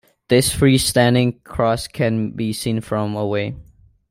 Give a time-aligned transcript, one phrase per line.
[0.29, 3.53] This free-standing cross can be seen from away.